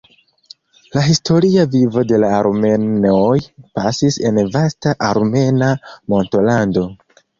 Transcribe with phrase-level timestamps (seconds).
[0.95, 3.35] La historia vivo de la armenoj
[3.81, 5.69] pasis en vasta armena
[6.15, 6.89] montolando.